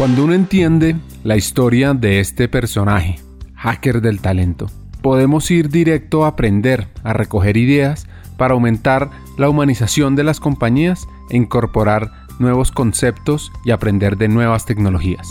[0.00, 3.20] Cuando uno entiende la historia de este personaje,
[3.54, 4.68] hacker del talento,
[5.02, 8.06] podemos ir directo a aprender, a recoger ideas
[8.38, 14.64] para aumentar la humanización de las compañías e incorporar nuevos conceptos y aprender de nuevas
[14.64, 15.28] tecnologías.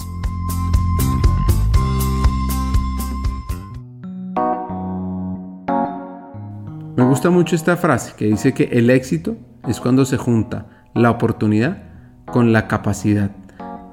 [6.96, 9.36] Me gusta mucho esta frase que dice que el éxito
[9.68, 11.82] es cuando se junta la oportunidad
[12.28, 13.32] con la capacidad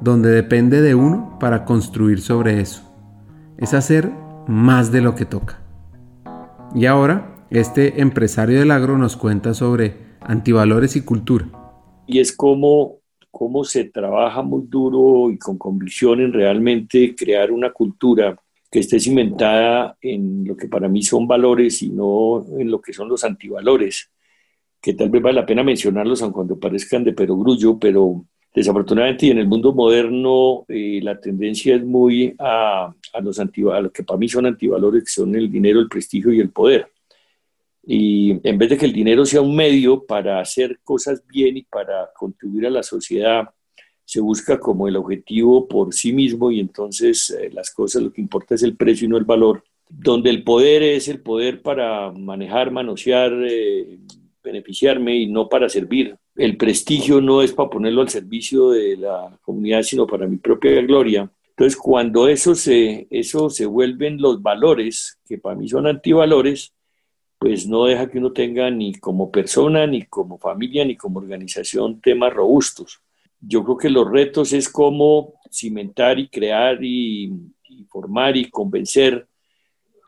[0.00, 2.82] donde depende de uno para construir sobre eso.
[3.58, 4.10] Es hacer
[4.46, 5.60] más de lo que toca.
[6.74, 11.48] Y ahora, este empresario del agro nos cuenta sobre antivalores y cultura.
[12.06, 12.98] Y es como
[13.30, 18.36] cómo se trabaja muy duro y con convicción en realmente crear una cultura
[18.70, 22.92] que esté cimentada en lo que para mí son valores y no en lo que
[22.92, 24.10] son los antivalores,
[24.80, 28.24] que tal vez vale la pena mencionarlos aun cuando parezcan de perogrullo, pero
[28.56, 33.44] Desafortunadamente, y en el mundo moderno, eh, la tendencia es muy a, a los a
[33.82, 36.88] lo que para mí son antivalores, que son el dinero, el prestigio y el poder.
[37.86, 41.64] Y en vez de que el dinero sea un medio para hacer cosas bien y
[41.64, 43.44] para contribuir a la sociedad,
[44.06, 48.22] se busca como el objetivo por sí mismo y entonces eh, las cosas lo que
[48.22, 49.64] importa es el precio y no el valor.
[49.86, 53.98] Donde el poder es el poder para manejar, manosear, eh,
[54.42, 59.38] beneficiarme y no para servir el prestigio no es para ponerlo al servicio de la
[59.42, 61.30] comunidad, sino para mi propia gloria.
[61.50, 66.74] Entonces, cuando eso se, se vuelven los valores, que para mí son antivalores,
[67.38, 72.00] pues no deja que uno tenga ni como persona, ni como familia, ni como organización
[72.00, 73.00] temas robustos.
[73.40, 77.32] Yo creo que los retos es cómo cimentar y crear y,
[77.88, 79.26] formar y convencer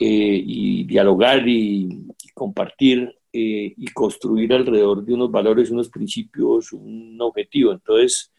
[0.00, 7.18] eh, y dialogar y compartir eh, y construir alrededor de unos valores, unos principios, un
[7.20, 7.72] objetivo.
[7.72, 8.32] Entonces,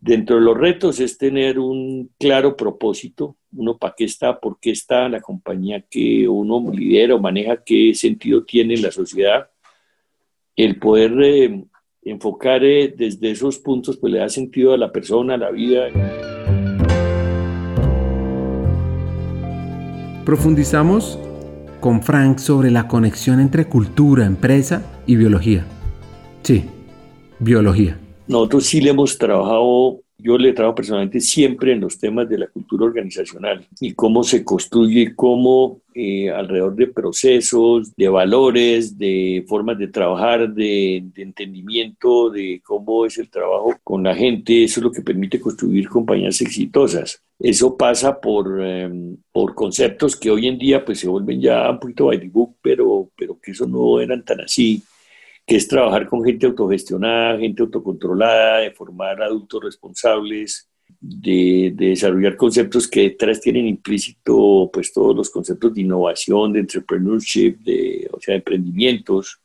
[0.00, 4.72] dentro de los retos es tener un claro propósito, uno para qué está, por qué
[4.72, 9.48] está la compañía que uno lidera o maneja, qué sentido tiene en la sociedad.
[10.56, 11.64] El poder eh,
[12.02, 15.88] enfocar eh, desde esos puntos, pues le da sentido a la persona, a la vida.
[20.24, 21.18] Profundizamos
[21.84, 25.66] con Frank sobre la conexión entre cultura, empresa y biología.
[26.42, 26.64] Sí,
[27.38, 28.00] biología.
[28.26, 32.38] Nosotros sí le hemos trabajado, yo le he trabajado personalmente siempre en los temas de
[32.38, 39.44] la cultura organizacional y cómo se construye, cómo eh, alrededor de procesos, de valores, de
[39.46, 44.80] formas de trabajar, de, de, entendimiento, de cómo es el trabajo con la gente, eso
[44.80, 47.22] es lo que permite construir compañías exitosas.
[47.44, 51.78] Eso pasa por, em, por conceptos que hoy en día pues se vuelven ya un
[51.78, 54.82] poquito by the book, pero, pero que eso no eran tan así,
[55.46, 62.34] que es trabajar con gente autogestionada, gente autocontrolada, de formar adultos responsables, de, de, desarrollar
[62.34, 68.18] conceptos que detrás tienen implícito pues todos los conceptos de innovación, de entrepreneurship, de, o
[68.22, 69.38] sea, de emprendimientos,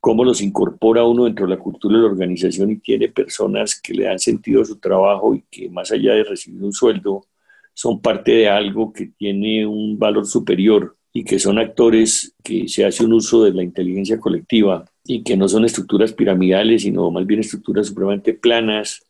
[0.00, 3.94] cómo los incorpora uno dentro de la cultura de la organización y tiene personas que
[3.94, 7.26] le dan sentido a su trabajo y que más allá de recibir un sueldo,
[7.74, 12.84] son parte de algo que tiene un valor superior y que son actores que se
[12.84, 17.26] hace un uso de la inteligencia colectiva y que no son estructuras piramidales, sino más
[17.26, 19.02] bien estructuras supremamente planas,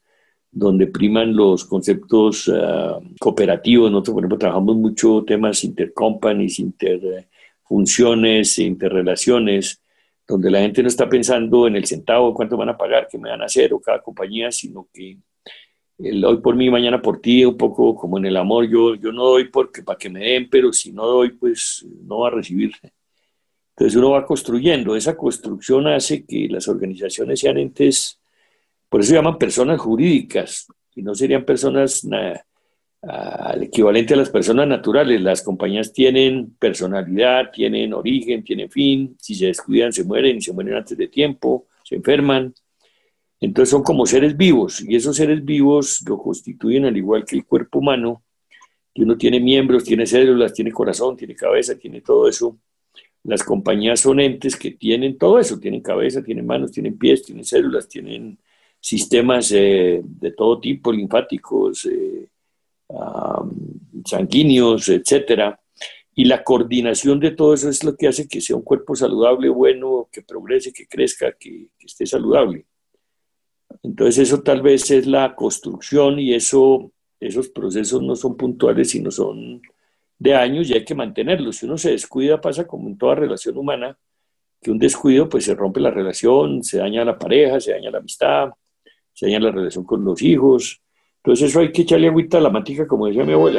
[0.50, 3.90] donde priman los conceptos ah, cooperativos.
[3.90, 9.82] Por ejemplo, trabajamos mucho temas intercompanies, interfunciones, interrelaciones,
[10.28, 13.30] donde la gente no está pensando en el centavo, cuánto van a pagar, qué me
[13.30, 15.16] van a hacer, o cada compañía, sino que
[15.98, 19.10] el hoy por mí, mañana por ti, un poco como en el amor, yo, yo
[19.10, 22.32] no doy porque para que me den, pero si no doy, pues no va a
[22.32, 22.72] recibir.
[23.70, 28.20] Entonces uno va construyendo, esa construcción hace que las organizaciones sean entes,
[28.88, 32.44] por eso se llaman personas jurídicas, y no serían personas nada,
[33.02, 35.20] al equivalente a las personas naturales.
[35.20, 39.16] Las compañías tienen personalidad, tienen origen, tienen fin.
[39.20, 42.54] Si se descuidan, se mueren se mueren antes de tiempo, se enferman.
[43.40, 47.46] Entonces son como seres vivos y esos seres vivos lo constituyen al igual que el
[47.46, 48.24] cuerpo humano,
[48.92, 52.58] que uno tiene miembros, tiene células, tiene corazón, tiene cabeza, tiene todo eso.
[53.22, 57.44] Las compañías son entes que tienen todo eso, tienen cabeza, tienen manos, tienen pies, tienen
[57.44, 58.38] células, tienen
[58.80, 62.28] sistemas eh, de todo tipo, linfáticos, eh,
[64.04, 65.60] sanguíneos, etcétera.
[66.14, 69.48] Y la coordinación de todo eso es lo que hace que sea un cuerpo saludable,
[69.48, 72.66] bueno, que progrese, que crezca, que, esté saludable.
[73.82, 76.90] Entonces eso tal vez es la construcción y eso,
[77.20, 79.62] esos procesos no son puntuales, sino son
[80.18, 81.56] de años y hay que mantenerlos.
[81.56, 83.96] Si uno se descuida, pasa como en toda relación humana,
[84.60, 87.98] que un descuido pues se rompe la relación, se daña la pareja, se daña la
[87.98, 88.50] amistad,
[89.12, 90.82] se daña la relación con los hijos,
[91.24, 93.58] Entonces eso hay que echarle agüita a la matica, como decía mi abuela.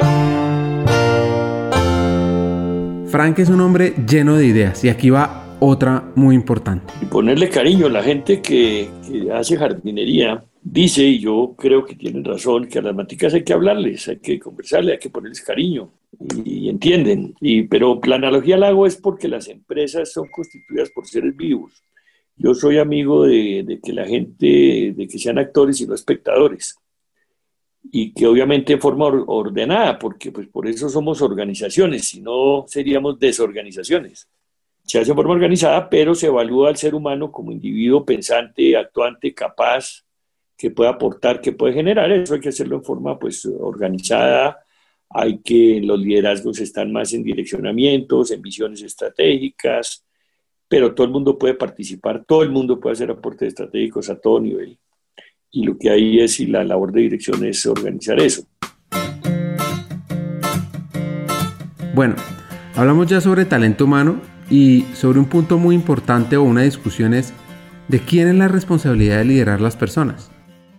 [3.06, 6.92] Frank es un hombre lleno de ideas y aquí va otra muy importante.
[7.02, 10.44] Y ponerle cariño a la gente que, que hace jardinería.
[10.62, 14.18] Dice, y yo creo que tienen razón, que a las maticas hay que hablarles, hay
[14.18, 15.90] que conversarles, hay que ponerles cariño
[16.44, 17.34] y, entienden.
[17.40, 21.82] Y, pero la analogía la hago es porque las empresas son constituidas por seres vivos.
[22.36, 26.76] Yo soy amigo de, de que la gente, de que sean actores y no espectadores
[27.82, 33.18] y que obviamente de forma ordenada, porque pues por eso somos organizaciones, si no seríamos
[33.18, 34.28] desorganizaciones.
[34.84, 39.32] Se hace de forma organizada, pero se evalúa al ser humano como individuo pensante, actuante,
[39.34, 40.04] capaz,
[40.56, 42.10] que puede aportar, que puede generar.
[42.12, 44.58] Eso hay que hacerlo en forma pues organizada.
[45.08, 50.04] Hay que los liderazgos están más en direccionamientos, en visiones estratégicas,
[50.68, 54.40] pero todo el mundo puede participar, todo el mundo puede hacer aportes estratégicos a todo
[54.40, 54.78] nivel
[55.50, 58.44] y lo que hay es, y la labor de dirección es organizar eso.
[61.94, 62.14] Bueno,
[62.76, 67.32] hablamos ya sobre talento humano y sobre un punto muy importante o una discusión es
[67.88, 70.30] de quién es la responsabilidad de liderar las personas.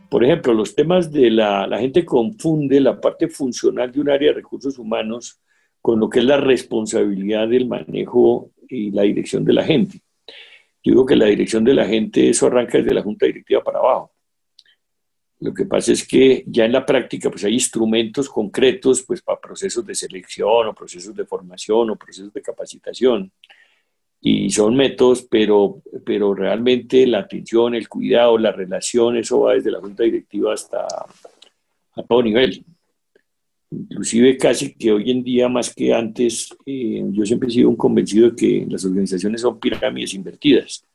[0.09, 4.29] Por ejemplo, los temas de la, la gente confunde la parte funcional de un área
[4.29, 5.39] de recursos humanos
[5.81, 9.99] con lo que es la responsabilidad del manejo y la dirección de la gente.
[10.83, 13.79] Yo digo que la dirección de la gente, eso arranca desde la junta directiva para
[13.79, 14.11] abajo.
[15.41, 19.41] Lo que pasa es que ya en la práctica pues hay instrumentos concretos pues para
[19.41, 23.31] procesos de selección o procesos de formación o procesos de capacitación
[24.21, 29.71] y son métodos, pero, pero realmente la atención, el cuidado, la relación, eso va desde
[29.71, 32.63] la junta directiva hasta a todo nivel.
[33.71, 37.75] Inclusive casi que hoy en día más que antes, eh, yo siempre he sido un
[37.75, 40.85] convencido de que las organizaciones son pirámides invertidas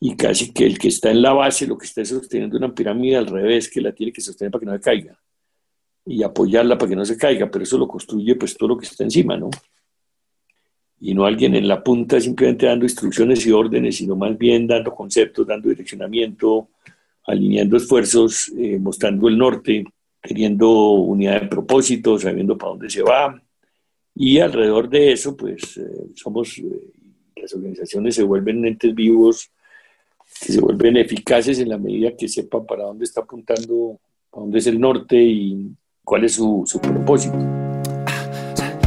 [0.00, 3.16] y casi que el que está en la base, lo que está sosteniendo una pirámide
[3.16, 5.18] al revés, que la tiene que sostener para que no se caiga
[6.08, 8.86] y apoyarla para que no se caiga, pero eso lo construye pues todo lo que
[8.86, 9.50] está encima, ¿no?
[11.00, 14.94] Y no alguien en la punta simplemente dando instrucciones y órdenes, sino más bien dando
[14.94, 16.70] conceptos, dando direccionamiento,
[17.26, 19.84] alineando esfuerzos, eh, mostrando el norte,
[20.20, 23.40] teniendo unidad de propósito, sabiendo para dónde se va.
[24.14, 26.64] Y alrededor de eso, pues eh, somos, eh,
[27.36, 29.52] las organizaciones se vuelven entes vivos
[30.40, 33.98] que se vuelven eficaces en la medida que sepan para dónde está apuntando,
[34.30, 35.70] para dónde es el norte y
[36.04, 37.36] cuál es su, su propósito.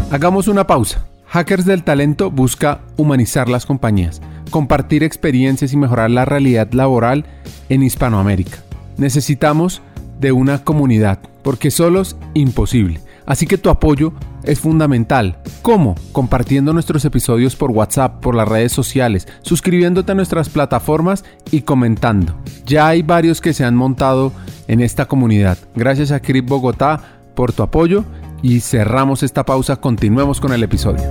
[0.10, 1.08] Hagamos una pausa.
[1.28, 7.26] Hackers del Talento busca humanizar las compañías, compartir experiencias y mejorar la realidad laboral
[7.70, 8.64] en Hispanoamérica.
[8.98, 9.82] Necesitamos
[10.20, 13.00] de una comunidad, porque solos imposible.
[13.26, 14.14] Así que tu apoyo
[14.44, 15.38] es fundamental.
[15.62, 15.96] ¿Cómo?
[16.12, 22.36] Compartiendo nuestros episodios por WhatsApp, por las redes sociales, suscribiéndote a nuestras plataformas y comentando.
[22.66, 24.32] Ya hay varios que se han montado
[24.68, 25.58] en esta comunidad.
[25.76, 27.02] Gracias a Crip Bogotá
[27.36, 28.06] por tu apoyo
[28.42, 29.76] y cerramos esta pausa.
[29.76, 31.04] Continuemos con el episodio.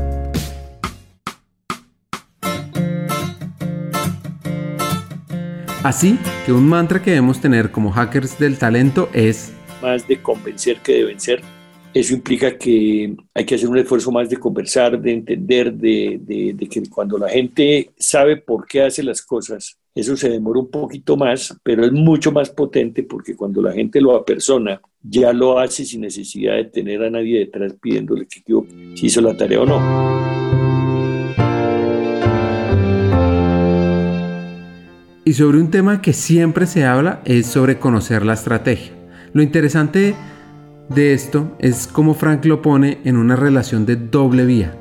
[5.83, 10.81] Así que un mantra que debemos tener como hackers del talento es más de convencer
[10.81, 11.43] que de vencer
[11.93, 16.83] eso implica que hay que hacer un esfuerzo más de conversar, de entender, de, que
[16.89, 21.57] cuando la gente sabe por qué hace las cosas, eso se demora un poquito más,
[21.65, 26.03] pero es mucho más potente porque cuando la gente lo apersona, ya lo hace sin
[26.03, 28.41] necesidad de tener a nadie detrás pidiéndole que
[28.95, 30.31] si hizo la tarea o no.
[35.25, 38.93] Y sobre un tema que siempre se habla es sobre conocer la estrategia.
[39.33, 40.15] Lo interesante
[40.91, 44.77] de esto es como Frank lo pone en una relación de doble vía.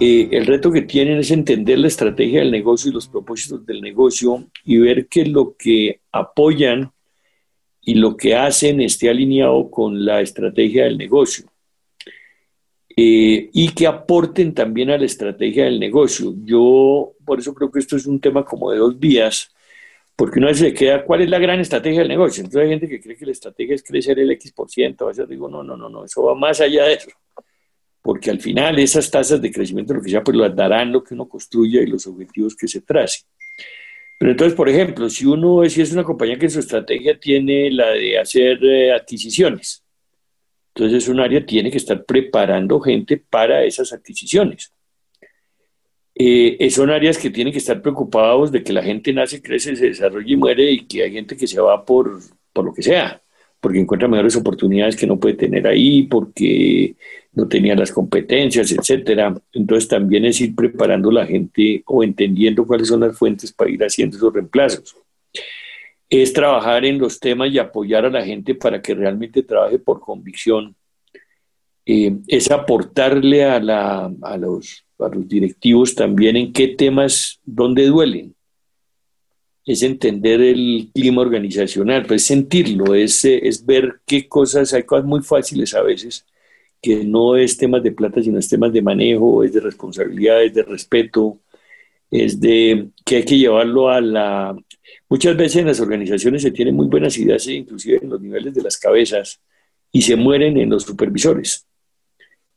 [0.00, 3.80] Eh, el reto que tienen es entender la estrategia del negocio y los propósitos del
[3.80, 6.90] negocio y ver que lo que apoyan
[7.80, 11.46] y lo que hacen esté alineado con la estrategia del negocio.
[12.96, 16.34] Eh, y que aporten también a la estrategia del negocio.
[16.44, 19.51] Yo por eso creo que esto es un tema como de dos vías
[20.16, 22.42] porque vez se queda, ¿cuál es la gran estrategia del negocio?
[22.42, 25.08] Entonces hay gente que cree que la estrategia es crecer el X%, por ciento, a
[25.08, 27.10] veces digo, no, no, no, no, eso va más allá de eso,
[28.02, 31.14] porque al final esas tasas de crecimiento, lo que sea, pues las darán lo que
[31.14, 33.22] uno construya y los objetivos que se trace.
[34.18, 37.90] Pero entonces, por ejemplo, si uno si es una compañía que su estrategia tiene la
[37.90, 39.82] de hacer eh, adquisiciones,
[40.74, 44.72] entonces un área tiene que estar preparando gente para esas adquisiciones.
[46.14, 49.86] Eh, son áreas que tienen que estar preocupados de que la gente nace, crece, se
[49.86, 52.20] desarrolla y muere y que hay gente que se va por,
[52.52, 53.22] por lo que sea,
[53.60, 56.96] porque encuentra mejores oportunidades que no puede tener ahí, porque
[57.32, 59.34] no tenía las competencias, etcétera.
[59.52, 63.82] Entonces también es ir preparando la gente o entendiendo cuáles son las fuentes para ir
[63.82, 64.96] haciendo esos reemplazos.
[66.10, 70.00] es trabajar en los temas y apoyar a la gente para que realmente trabaje por
[70.00, 70.76] convicción.
[71.86, 77.86] Eh, es aportarle a, la, a, los, a los directivos también en qué temas, dónde
[77.86, 78.34] duelen.
[79.64, 85.22] Es entender el clima organizacional, pues sentirlo, es, es ver qué cosas, hay cosas muy
[85.22, 86.26] fáciles a veces,
[86.80, 90.54] que no es temas de plata, sino es temas de manejo, es de responsabilidad, es
[90.54, 91.38] de respeto,
[92.10, 94.56] es de que hay que llevarlo a la,
[95.12, 98.62] Muchas veces en las organizaciones se tienen muy buenas ideas, inclusive en los niveles de
[98.62, 99.42] las cabezas,
[99.90, 101.66] y se mueren en los supervisores,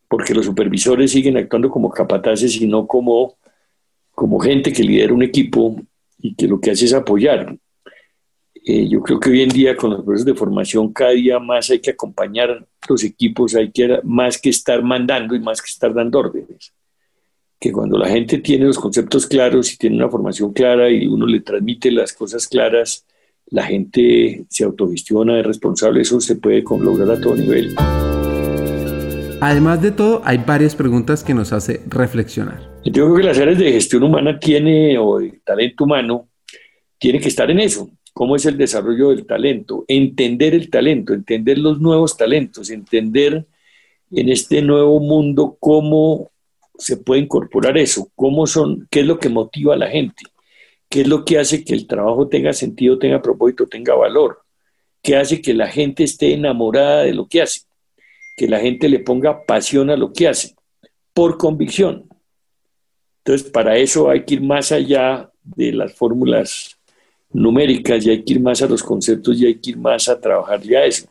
[0.08, 3.38] porque los supervisores siguen actuando como capataces y no como,
[4.12, 5.76] como gente que lidera un equipo
[6.20, 7.58] y que lo que hace es apoyar.
[8.54, 11.70] Eh, yo creo que hoy en día con los procesos de formación cada día más
[11.70, 15.94] hay que acompañar los equipos, hay que más que estar mandando y más que estar
[15.94, 16.74] dando órdenes
[17.60, 21.26] que cuando la gente tiene los conceptos claros y tiene una formación clara y uno
[21.26, 23.06] le transmite las cosas claras,
[23.48, 27.76] la gente se autogestiona, es responsable, eso se puede lograr a todo nivel.
[29.48, 32.68] Además de todo, hay varias preguntas que nos hace reflexionar.
[32.84, 36.30] Yo creo que las áreas de gestión humana tiene, o de talento humano,
[36.98, 37.88] tiene que estar en eso.
[38.12, 39.86] ¿Cómo es el desarrollo del talento?
[39.88, 43.46] Entender el talento, entender los nuevos talentos, entender
[44.10, 46.32] en este nuevo mundo cómo
[46.80, 48.10] se puede incorporar eso?
[48.16, 50.24] ¿Cómo son, ¿Qué es lo que motiva a la gente?
[50.90, 54.40] ¿Qué es lo que hace que el trabajo tenga sentido, tenga propósito, tenga valor?
[55.04, 57.65] ¿Qué hace que la gente esté enamorada de lo que hace?
[58.36, 60.56] Que la gente le ponga pasión a lo que hace,
[61.14, 62.10] por convicción.
[63.20, 66.78] Entonces, para eso hay que ir más allá de las fórmulas
[67.32, 70.20] numéricas y hay que ir más a los conceptos y hay que ir más a
[70.20, 71.08] trabajarle a eso.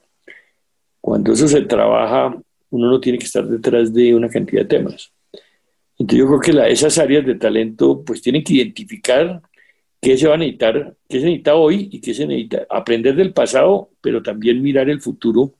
[1.00, 2.35] Cuando eso se trabaja,
[2.71, 5.12] uno no tiene que estar detrás de una cantidad de temas.
[5.99, 9.43] Entonces yo creo que esas áreas de talento pues tienen que identificar
[10.00, 12.66] qué se va a necesitar, qué se necesita hoy y qué se necesita.
[12.69, 15.52] Aprender del pasado, pero también mirar el futuro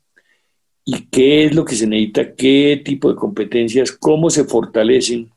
[0.85, 5.31] y qué es lo que se necesita, qué tipo de competencias, cómo se fortalecen.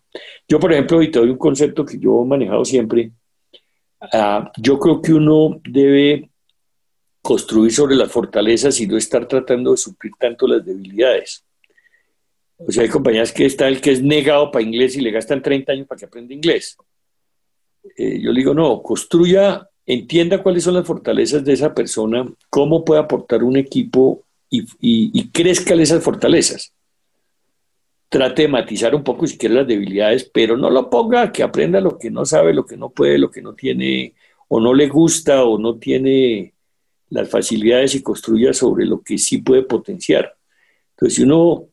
[0.47, 3.11] Yo, por ejemplo, hoy te doy un concepto que yo he manejado siempre.
[4.01, 6.29] Ah, yo creo que uno debe
[7.21, 11.43] construir sobre las fortalezas y no estar tratando de suplir tanto las debilidades.
[12.57, 15.41] O sea, hay compañías que está el que es negado para inglés y le gastan
[15.41, 16.77] 30 años para que aprenda inglés.
[17.97, 22.83] Eh, yo le digo, no, construya, entienda cuáles son las fortalezas de esa persona, cómo
[22.83, 26.73] puede aportar un equipo y, y, crezca esas fortalezas.
[28.09, 31.81] Trate de matizar un poco si quiere las debilidades, pero no lo ponga que aprenda
[31.81, 34.15] lo que no sabe, lo que no puede, lo que no tiene,
[34.47, 36.53] o no le gusta, o no tiene
[37.09, 40.35] las facilidades y construya sobre lo que sí puede potenciar.
[40.91, 41.67] Entonces, si uno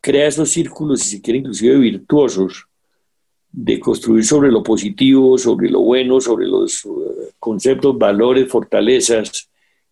[0.00, 2.66] crea esos círculos, si se quiere, inclusive virtuosos,
[3.50, 9.47] de construir sobre lo positivo, sobre lo bueno, sobre los eh, conceptos, valores, fortalezas,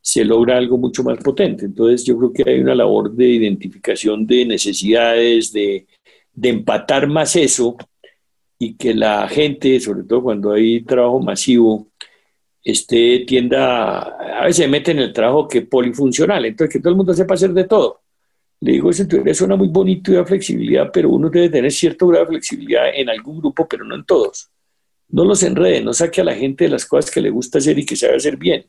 [0.06, 1.64] se logra algo mucho más potente.
[1.64, 5.84] Entonces yo creo que hay una labor de identificación de necesidades, de,
[6.32, 7.76] de empatar más eso
[8.56, 11.88] y que la gente, sobre todo cuando hay trabajo masivo,
[12.62, 14.02] este, tienda,
[14.38, 17.34] a veces se mete en el trabajo que polifuncional, entonces que todo el mundo sepa
[17.34, 18.02] hacer de todo.
[18.60, 22.06] Le digo, eso en suena muy bonito y da flexibilidad, pero uno debe tener cierto
[22.06, 24.50] grado de flexibilidad en algún grupo, pero no en todos.
[25.08, 27.76] No los enrede, no saque a la gente de las cosas que le gusta hacer
[27.76, 28.66] y que sabe hacer bien.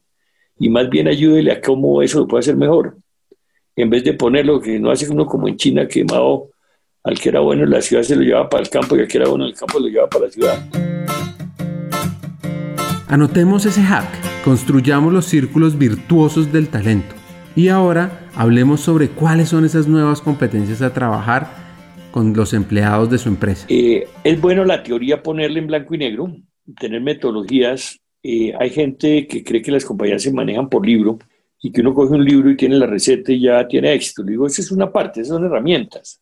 [0.60, 2.98] Y más bien ayúdele a cómo eso lo puede hacer mejor.
[3.76, 6.50] En vez de ponerlo, que no hace uno como en China, que Mao,
[7.04, 9.08] al que era bueno en la ciudad se lo llevaba para el campo y al
[9.08, 10.60] que era bueno en el campo lo llevaba para la ciudad.
[13.08, 14.10] Anotemos ese hack,
[14.44, 17.16] construyamos los círculos virtuosos del talento.
[17.56, 21.48] Y ahora hablemos sobre cuáles son esas nuevas competencias a trabajar
[22.12, 23.66] con los empleados de su empresa.
[23.70, 26.36] Eh, es bueno la teoría ponerle en blanco y negro,
[26.80, 28.00] tener metodologías.
[28.30, 31.18] Eh, hay gente que cree que las compañías se manejan por libro
[31.62, 34.22] y que uno coge un libro y tiene la receta y ya tiene éxito.
[34.24, 36.22] digo, esa es una parte, esas son herramientas.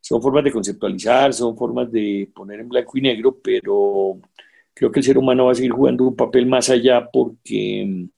[0.00, 4.18] Son formas de conceptualizar, son formas de poner en blanco y negro, pero
[4.74, 8.08] creo que el ser humano va a seguir jugando un papel más allá porque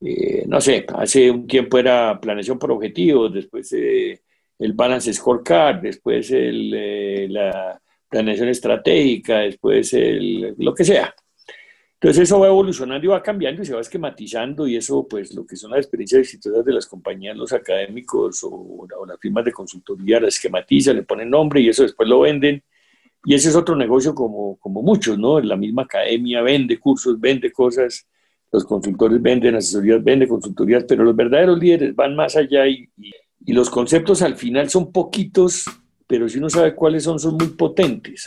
[0.00, 4.20] eh, no sé, hace un tiempo era planeación por objetivos, después eh,
[4.58, 11.14] el balance scorecard, después el, eh, la planeación estratégica, después el, lo que sea.
[12.00, 15.44] Entonces eso va evolucionando y va cambiando y se va esquematizando y eso pues lo
[15.44, 20.20] que son las experiencias exitosas de las compañías, los académicos o, las firmas de consultoría
[20.20, 22.62] las esquematizan, le ponen nombre y eso después lo venden.
[23.24, 25.40] Y ese es otro negocio como, como muchos, ¿no?
[25.40, 28.06] La misma academia vende cursos, vende cosas
[28.50, 32.88] los consultores venden asesorías, venden consultorías, pero los verdaderos líderes van más allá y,
[33.46, 35.64] los conceptos al final son poquitos,
[36.06, 38.24] pero si uno sabe cuáles son, son muy potentes.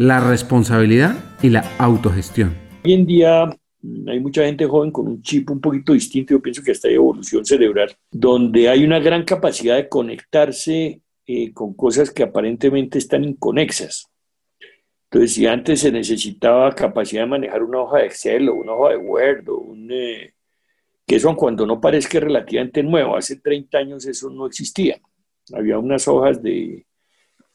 [0.00, 2.56] La responsabilidad y la autogestión.
[2.82, 3.44] Hoy en día
[4.06, 6.94] hay mucha gente joven con un chip un poquito distinto, yo pienso que hasta hay
[6.94, 13.24] evolución cerebral, donde hay una gran capacidad de conectarse eh, con cosas que aparentemente están
[13.24, 14.10] inconexas.
[15.10, 18.92] Entonces, si antes se necesitaba capacidad de manejar una hoja de Excel o una hoja
[18.92, 19.92] de Word o un...
[19.92, 20.32] Eh,
[21.06, 24.98] que eso cuando no parezca relativamente nuevo, hace 30 años eso no existía.
[25.52, 26.86] Había unas hojas de,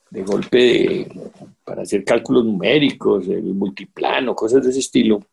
[0.09, 1.07] de golpe
[1.63, 5.25] para hacer cálculos numéricos, el multiplano, cosas de ese estilo,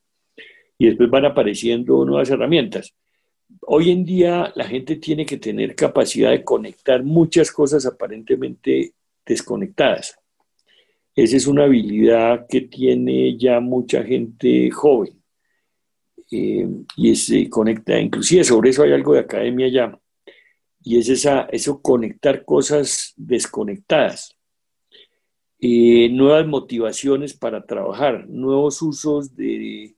[0.79, 2.95] y después van apareciendo nuevas herramientas.
[3.62, 10.19] Hoy en día la gente tiene que tener capacidad de conectar muchas cosas aparentemente desconectadas.
[11.14, 15.23] Esa es una habilidad que tiene ya mucha gente joven.
[16.31, 19.99] Eh, y se conecta, inclusive sobre eso hay algo de academia ya,
[20.83, 24.35] y es esa, eso conectar cosas desconectadas.
[25.64, 29.95] Eh, nuevas motivaciones para trabajar, nuevos usos de,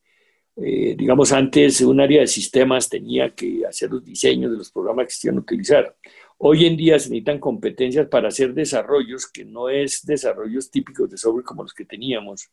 [0.56, 5.06] eh, digamos, antes un área de sistemas tenía que hacer los diseños de los programas
[5.06, 5.96] que se iban a utilizar.
[6.36, 11.16] Hoy en día se necesitan competencias para hacer desarrollos que no es desarrollos típicos de
[11.16, 12.50] software como los que teníamos,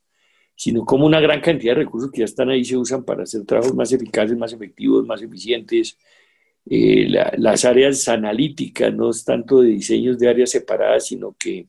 [0.55, 3.45] sino como una gran cantidad de recursos que ya están ahí se usan para hacer
[3.45, 5.97] trabajos más eficaces, más efectivos, más eficientes.
[6.65, 11.67] Eh, las áreas analíticas no es tanto de diseños de áreas separadas, sino que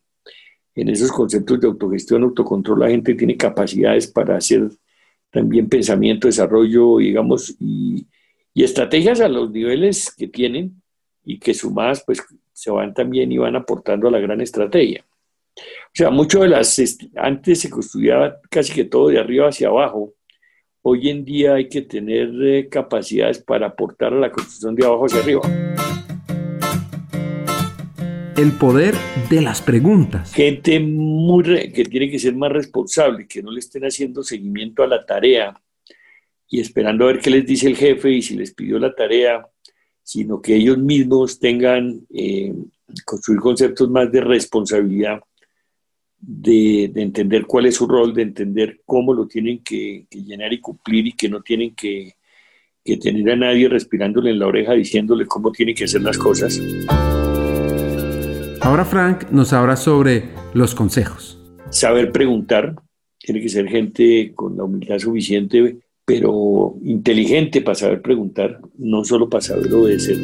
[0.74, 4.70] en esos conceptos de autogestión, autocontrol, la gente tiene capacidades para hacer
[5.30, 8.06] también pensamiento, desarrollo, digamos, y,
[8.54, 10.82] estrategias a los niveles que tienen
[11.24, 15.06] y que sumadas pues se van también y van aportando a la gran estrategia.
[15.56, 16.78] O sea, mucho de las,
[17.16, 20.12] antes se construía casi que todo de arriba hacia abajo,
[20.82, 25.06] hoy en día hay que tener eh, capacidades para aportar a la construcción de abajo
[25.06, 25.42] hacia arriba.
[28.36, 28.94] El poder
[29.28, 30.32] de las preguntas.
[30.32, 34.86] Gente muy que tiene que ser más responsable, que no le estén haciendo seguimiento a
[34.86, 35.54] la tarea
[36.48, 39.46] y esperando a ver qué les dice el jefe y si les pidió la tarea,
[40.02, 42.54] sino que ellos mismos tengan, eh,
[43.04, 45.20] construir conceptos más de responsabilidad,
[46.18, 51.06] de, entender cuál es su rol, de entender cómo lo tienen que, llenar y cumplir
[51.08, 52.14] y que no tienen que,
[52.82, 56.60] que tener a nadie respirándole en la oreja diciéndole cómo tienen que hacer las cosas.
[58.62, 61.40] Ahora Frank nos habla sobre los consejos.
[61.70, 62.76] Saber preguntar,
[63.18, 69.28] tiene que ser gente con la humildad suficiente pero inteligente para saber preguntar, no solo
[69.28, 70.18] para saber obedecer.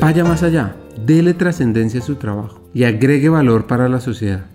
[0.00, 4.46] Vaya más allá, dele trascendencia a su trabajo y agregue valor para la sociedad.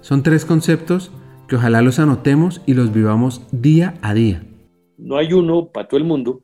[0.00, 1.10] Son tres conceptos
[1.48, 4.44] que ojalá los anotemos y los vivamos día a día.
[4.98, 6.42] No hay uno para todo el mundo,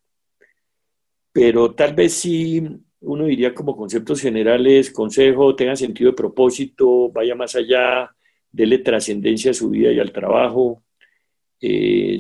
[1.32, 7.34] pero tal vez sí uno diría como conceptos generales, consejo, tenga sentido de propósito, vaya
[7.34, 8.14] más allá,
[8.52, 10.82] dele trascendencia a su vida y al trabajo,
[11.60, 12.18] eh,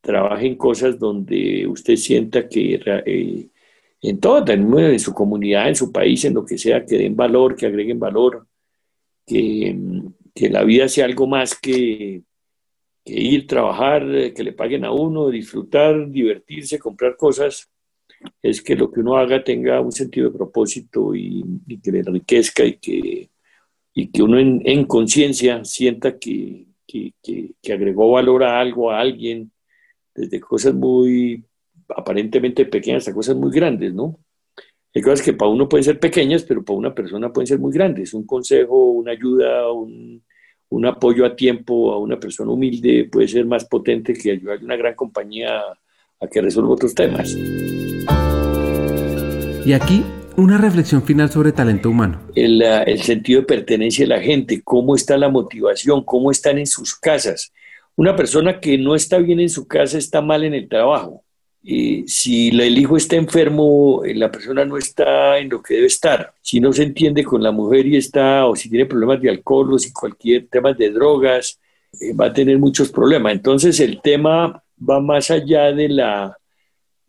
[0.00, 3.48] trabaje en cosas donde usted sienta que eh,
[4.00, 7.56] en todo, en su comunidad, en su país, en lo que sea, que den valor,
[7.56, 8.46] que agreguen valor,
[9.26, 9.76] que,
[10.34, 12.22] que la vida sea algo más que,
[13.04, 14.02] que ir, trabajar,
[14.34, 17.70] que le paguen a uno, disfrutar, divertirse, comprar cosas,
[18.42, 21.44] es que lo que uno haga tenga un sentido de propósito y,
[21.82, 23.30] que le enriquezca y que,
[23.94, 29.50] y que uno en, en conciencia sienta que, que, agregó valor a algo, a alguien,
[30.14, 31.44] desde cosas muy
[31.88, 34.18] aparentemente pequeñas hasta cosas muy grandes, ¿no?
[34.94, 37.72] Hay cosas que para uno pueden ser pequeñas, pero para una persona pueden ser muy
[37.72, 38.14] grandes.
[38.14, 40.22] Un consejo, una ayuda, un,
[40.68, 44.64] un apoyo a tiempo a una persona humilde puede ser más potente que ayudar a
[44.64, 45.62] una gran compañía
[46.20, 47.36] a que resuelva otros temas.
[49.64, 50.04] Y aquí
[50.36, 52.20] una reflexión final sobre talento humano.
[52.34, 56.66] El, el, sentido de pertenencia de la gente, cómo está la motivación, cómo están en
[56.66, 57.50] sus casas.
[57.96, 61.24] Una persona que no está bien en su casa está mal en el trabajo.
[61.62, 65.86] Y si el hijo está enfermo, eh, la persona no está en lo que debe
[65.86, 66.34] estar.
[66.42, 69.72] Si no se entiende con la mujer y está, o si tiene problemas de alcohol
[69.72, 71.58] o si cualquier tema de drogas,
[72.00, 73.32] eh, va a tener muchos problemas.
[73.32, 76.36] Entonces el tema va más allá de la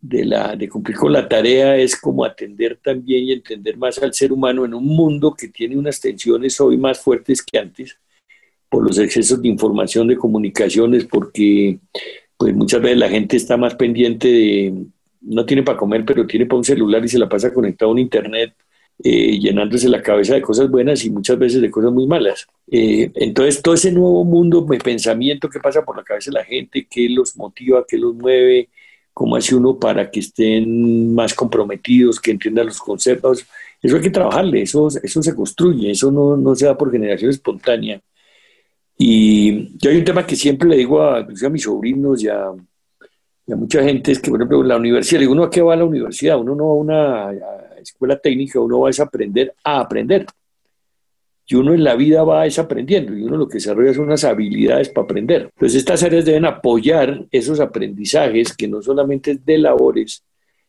[0.08, 4.14] de, la, de cumplir con la tarea es como atender también y entender más al
[4.14, 7.98] ser humano en un mundo que tiene unas tensiones hoy más fuertes que antes
[8.68, 11.78] por los excesos de información, de comunicaciones, porque
[12.36, 14.86] pues muchas veces la gente está más pendiente de,
[15.20, 17.92] no tiene para comer, pero tiene para un celular y se la pasa conectado a
[17.92, 18.54] un internet,
[19.02, 22.46] eh, llenándose la cabeza de cosas buenas y muchas veces de cosas muy malas.
[22.70, 26.44] Eh, entonces, todo ese nuevo mundo de pensamiento que pasa por la cabeza de la
[26.44, 28.68] gente, qué los motiva, qué los mueve,
[29.16, 33.46] cómo hace uno para que estén más comprometidos, que entiendan los conceptos.
[33.80, 37.30] Eso hay que trabajarle, eso, eso se construye, eso no, no se da por generación
[37.30, 37.98] espontánea.
[38.98, 42.52] Y yo hay un tema que siempre le digo a, mis sobrinos y a,
[43.46, 45.76] Y a mucha gente es que, por ejemplo, la universidad, uno a qué va a
[45.76, 47.32] la universidad, uno no va a una
[47.80, 50.26] escuela técnica, uno va a aprender a aprender.
[51.48, 54.24] Y uno en la vida va es aprendiendo y uno lo que desarrolla son unas
[54.24, 55.42] habilidades para aprender.
[55.54, 60.24] Entonces estas áreas deben apoyar esos aprendizajes que no solamente es de labores,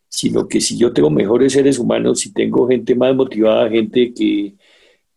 [0.07, 4.53] sino que si yo tengo mejores seres humanos, si tengo gente más motivada, gente que,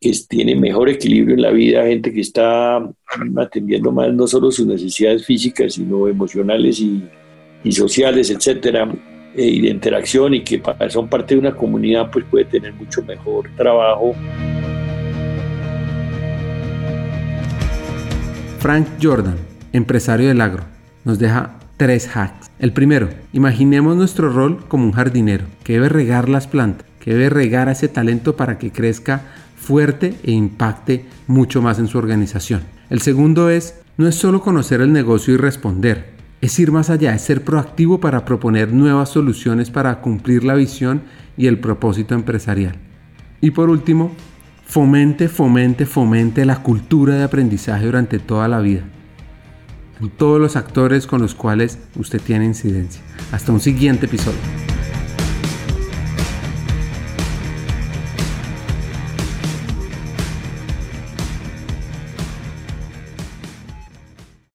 [0.00, 2.78] que tiene mejor equilibrio en la vida, gente que está
[3.36, 7.04] atendiendo más no solo sus necesidades físicas, sino emocionales y,
[7.62, 8.90] y sociales, etcétera,
[9.36, 13.02] eh, y de interacción y que son parte de una comunidad, pues puede tener mucho
[13.02, 14.14] mejor trabajo.
[18.60, 19.36] Frank Jordan,
[19.72, 20.64] empresario del agro,
[21.06, 22.50] nos deja tres hacks.
[22.58, 27.30] El primero, imaginemos nuestro rol como un jardinero que debe regar las plantas, que debe
[27.30, 29.22] regar a ese talento para que crezca
[29.56, 32.60] fuerte e impacte mucho más en su organización.
[32.90, 36.10] El segundo es, no es solo conocer el negocio y responder,
[36.42, 41.00] es ir más allá, es ser proactivo para proponer nuevas soluciones para cumplir la visión
[41.38, 42.74] y el propósito empresarial.
[43.40, 44.14] Y por último,
[44.70, 48.82] fomente, fomente, fomente la cultura de aprendizaje durante toda la vida.
[50.00, 53.02] En todos los actores con los cuales usted tiene incidencia.
[53.32, 54.38] Hasta un siguiente episodio.